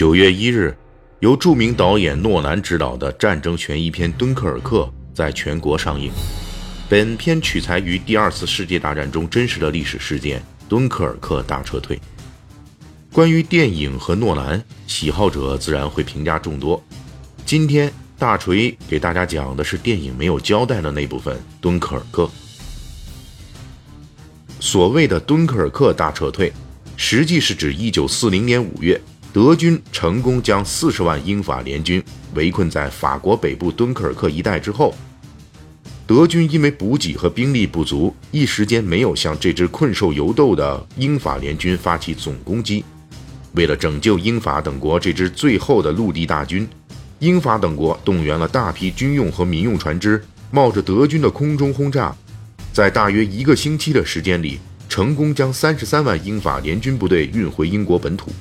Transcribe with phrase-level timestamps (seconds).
[0.00, 0.74] 九月一日，
[1.18, 6.10] 由著名导演诺兰执导的战争悬疑片《敦刻尔克》在全国上映。
[6.88, 12.00] 本片取材于第二次世界大战中真实的历史事件——敦刻尔克大撤退。
[13.12, 16.82] 关于电影和诺兰，喜好者自然会评价众多。
[17.44, 22.30] 今天大锤给大家讲的是电影没有交代的那部分——敦刻尔克。
[24.60, 26.50] 所谓的敦刻尔克大撤退，
[26.96, 28.98] 实际是指1940年5月。
[29.32, 32.02] 德军成功将四十万英法联军
[32.34, 34.92] 围困在法国北部敦刻尔克一带之后，
[36.04, 42.84] 德军因为补给和兵力不足，一时间没有向这支困兽犹斗的英法联军发起总攻击。
[43.52, 46.68] 为了拯救英法等国这支最后的陆地大军，
[47.20, 50.20] 英法等国动员了大批军用和民用船只，
[50.50, 52.12] 冒着德军的空中轰炸，
[52.72, 54.58] 在大约一个星期的时间里，
[54.88, 58.32] 成功将三十三万英法联军部队运回英国本土。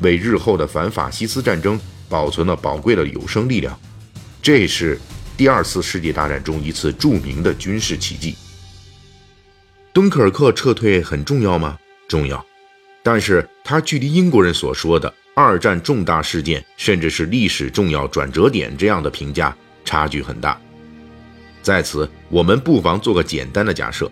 [0.00, 1.78] 为日后的反法西斯战争
[2.08, 3.78] 保存了宝贵的有生力量，
[4.42, 4.98] 这是
[5.36, 8.34] 第二次世界大战中一次著名的军事奇迹。
[9.92, 11.78] 敦刻尔克撤退很重要吗？
[12.08, 12.44] 重要，
[13.02, 20.60] 但是它距离英国人所说的二战重大事件，甚至是历史重要转折点这样的评价差距很大。
[21.62, 24.10] 在此，我们不妨做个简单的假设：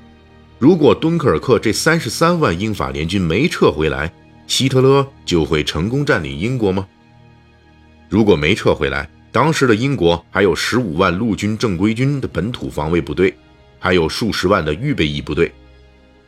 [0.58, 4.10] 如果敦刻尔克这三十三万英法联军没撤回来，
[4.46, 6.86] 希特勒就会成功占领英国吗？
[8.08, 13.34] 如果没撤回来，当时的英国还有十五万陆军正规军的本土防卫部队，
[13.78, 15.50] 还有数十万的预备役部队，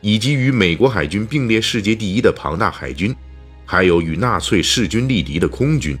[0.01, 3.15] 以及与美国海军并列世界第一的庞大海军，
[3.65, 5.95] 还有与纳粹势均力敌的空军。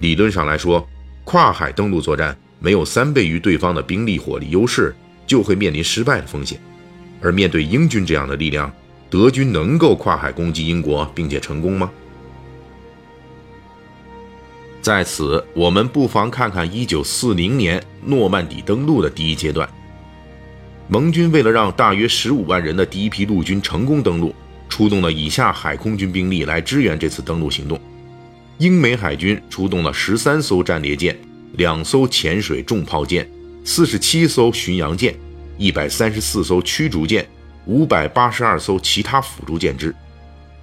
[0.00, 0.88] 理论上来说，
[1.24, 4.94] 跨海登陆作战没有三倍于对方的兵力火力优势，
[5.26, 6.58] 就会面临失败的风险。
[7.20, 8.72] 而面对英军这样的力量，
[9.14, 11.88] 德军能够跨海攻击英国并且成功吗？
[14.82, 19.68] 在此，我们不妨看看1940年诺曼底登陆的第一阶段。
[20.88, 24.34] 盟军为了让大约15万人的第一批陆军成功登陆，
[24.68, 27.80] 出动了以下海空军兵力来支援这次登陆行动：
[28.58, 31.16] 英美海军出动了13艘战列舰、
[31.52, 33.30] 两艘潜水重炮舰、
[33.64, 35.14] 47艘巡洋舰、
[35.60, 37.24] 134艘驱逐舰。
[37.66, 39.94] 五百八十二艘其他辅助舰只，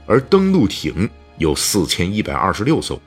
[0.06, 3.00] 而登陆艇有四千一百二十六艘。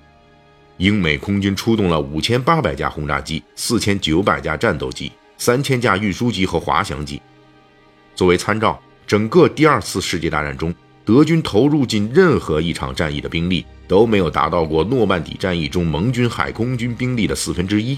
[0.78, 7.22] 英美空军出动了五千八百架轰炸机、四千九百架战斗机、三千架运输机和滑翔机。
[8.16, 17.96] 作为参照，整个第二次世界大战中，德军投入进任何一场战役的兵力都没有达到过诺曼底战役中盟军海空军兵力的四分之一。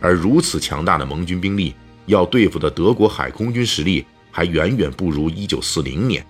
[0.00, 1.74] 而如此强大的盟军兵力，
[2.06, 4.04] 要对付的德国海空军实力。
[4.30, 6.24] 还远远不如1940年，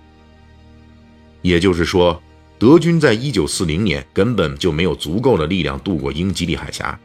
[1.42, 2.20] 也就是说，
[2.58, 6.98] 德军在1940年根本就没有足够的力量渡过英吉利海峡。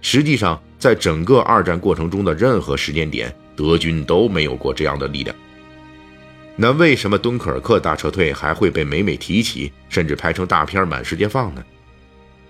[0.00, 5.34] 实际上，在整个二战过程中的任何时间点，德军都没有过这样的力量。
[6.56, 11.64] 那为什么敦刻尔克大撤退还会被每每提起，甚至拍成大片满世界放呢？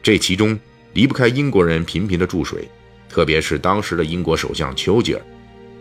[0.03, 0.59] 这其中
[0.93, 2.69] 离不开英国人频频的注水，
[3.09, 5.23] 特别是当时的英国首相丘吉尔，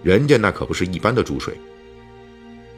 [0.04, 1.54] 人家那可不是一般的注水。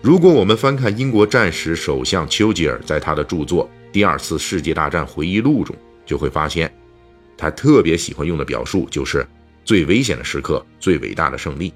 [0.02, 5.76] 如果我们翻看英国战时首相丘吉尔在他的著作《第二次世界大战回忆录》中，
[6.06, 6.72] 就会发现，
[7.36, 9.26] 他特别喜欢用的表述就是
[9.66, 11.74] “最危险的时刻，最伟大的胜利”。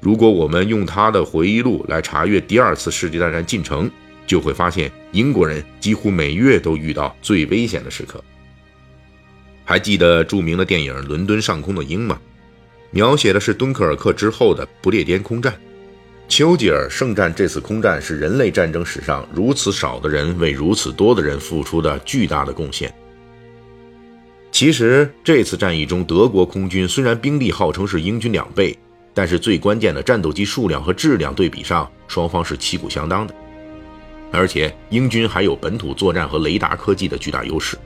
[0.00, 3.90] 如果我们用他的回忆录来查阅第二次世界大战进程，
[4.26, 8.22] 就会发现英国人几乎每月都遇到最危险的时刻。
[9.64, 12.20] 还记得著名的电影《伦敦上空的鹰》吗？
[12.92, 15.52] 描写的是敦刻尔克之后的不列颠空战。
[16.30, 22.94] 丘吉尔圣战这次空战是人类战争史上如此少的人为如此多的人付出的巨大的贡献。
[24.52, 28.78] 其实这次战役中，德国空军虽然兵力号称是英军两倍，
[29.12, 33.34] 但是最关键的战斗机数量和质量对比上，双方是旗鼓相当的。
[34.30, 37.76] 而且英军还有本土作战和雷达科技的巨大优势。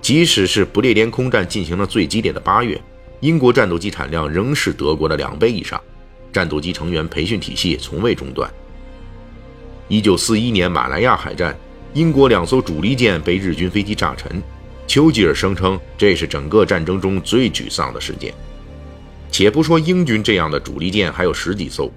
[0.00, 2.80] 即使是不列颠空战进行了最激烈的八月，
[3.20, 5.78] 英国战斗机产量仍是德国的两倍以上。
[6.34, 8.52] 战斗机成员培训体系从未中断。
[9.86, 11.56] 一九四一年马来亚海战，
[11.92, 14.42] 英国两艘主力舰被日军飞机炸沉，
[14.88, 18.34] 丘吉尔声称这是整个战争中最沮丧的事件。
[19.30, 21.90] 且不说英军这样的主力舰还有十几艘，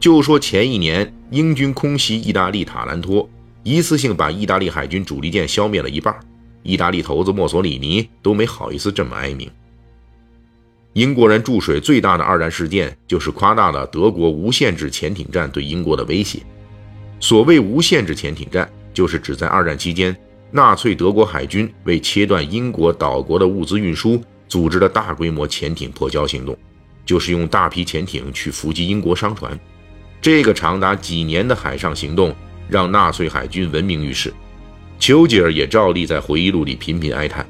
[0.00, 3.28] 就说前一年英军空袭意大利塔兰托，
[3.62, 6.14] 一次性把意大利海军主力舰消灭了一半，
[6.62, 9.50] 意大利头子墨索里尼都没好意思这么哀鸣。
[10.94, 16.40] 英国人注水最大的二战事件，就是夸大了德国无限制潜艇战对英国的威胁。
[17.18, 20.14] 所谓无限制潜艇战，就是指在二战期间，
[20.50, 26.54] 纳粹德国海军为切断英国岛国的物资运输，组织了大规模潜艇破交行动，
[27.06, 29.58] 就是用大批潜艇去伏击英国商船。
[30.20, 32.36] 这个长达几年的海上行动，
[32.68, 34.30] 让纳粹海军闻名于世。
[34.98, 37.46] 丘吉尔也照例在回忆录里频频哀叹：“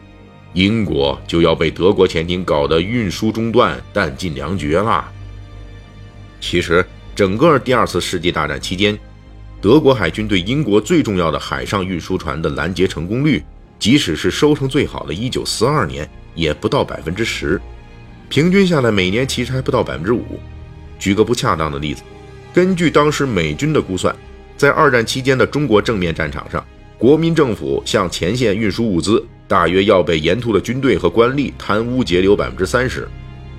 [0.55, 5.11] 英国就要被德国潜艇搞得运输中断、弹尽粮绝了。”
[6.41, 6.85] 其实，
[7.15, 8.99] 整个第二次世界大战期间，
[9.61, 13.43] 德国海军对英国最重要的海上运输船的拦截成功率，
[13.79, 17.61] 即使是收成最好的1942年，也不到百分之十，
[18.29, 20.25] 平均下来每年其实还不到百分之五。
[20.99, 22.03] 举个不恰当的例子，
[22.53, 24.15] 根据当时美军的估算，
[24.57, 26.65] 在二战期间的中国正面战场上，
[26.99, 33.07] 国民政府向前线运输物资，大约要被沿途的军队和官吏贪污截留百分之三十。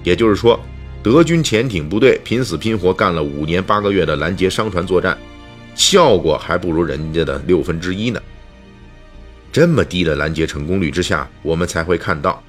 [0.04, 0.60] 也就是说，
[1.04, 5.16] 德军潜艇部队拼死拼活干了五年八个月的拦截商船作战，
[5.75, 8.19] 效果还不如人家的六分之一呢。
[9.51, 12.42] 这么低的拦截成功率之下，我们才会看到，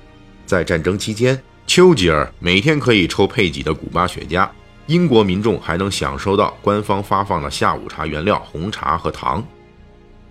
[0.47, 4.49] 在战争期间，丘吉尔每天可以抽配给的古巴雪茄，
[4.87, 9.47] 英国民众还能享受到官方发放的下午茶原料红茶和糖。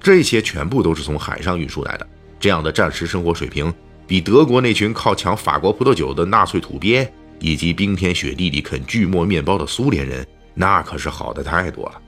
[0.02, 2.08] 这些全部都是从海上运输来的，
[2.44, 3.74] 这样的战时生活水平，
[4.06, 7.10] 比德国那群靠抢法国葡萄酒的纳粹土鳖，
[7.40, 12.02] 以及冰天雪地里啃锯末面包的苏联人，那可是好的太多了。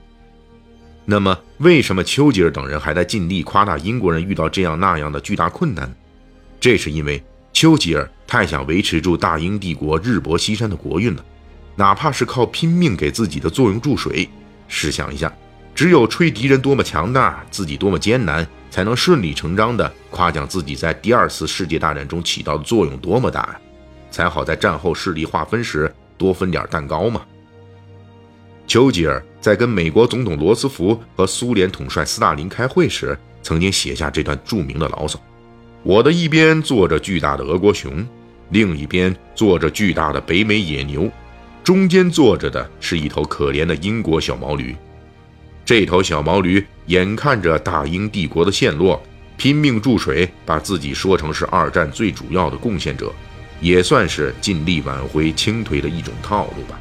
[1.06, 5.96] 那么，为什么丘吉尔等人还在尽力夸大英国人遇到这样那样的巨大困难呢？
[6.60, 7.24] 这是因为
[7.54, 11.24] 丘吉尔太想维持住大英帝国日薄西山的国运了，
[11.76, 14.28] 哪怕是靠拼命给自己的作用注水。
[14.68, 15.34] 试想一下。
[15.74, 23.58] 只有吹敌人多么强大，自己多么艰难，才能顺理成章地夸奖自己在第二次世界大战中起到的作用多么大，
[24.10, 27.22] 才好在战后势力划分时多分点蛋糕嘛。
[28.66, 35.18] 丘吉尔在跟美国总统罗斯福和苏联统帅斯大林开会时，曾经写下这段著名的牢骚
[35.82, 38.06] ：“我的一边坐着巨大的俄国熊，
[38.50, 41.10] 另一边坐着巨大的北美野牛，
[41.64, 44.76] 中间坐着的是一头可怜的英国小毛驴。”
[45.66, 49.02] 这头小毛驴眼看着大英帝国的陷落，
[49.36, 53.12] 拼命注水，把自己说成是二战最主要的贡献者，
[53.60, 56.80] 也算是尽力挽回清颓的一种套路吧。